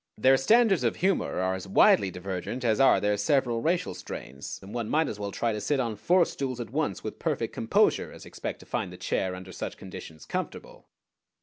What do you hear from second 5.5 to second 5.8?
to sit